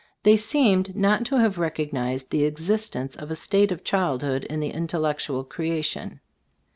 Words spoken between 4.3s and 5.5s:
in the intellectual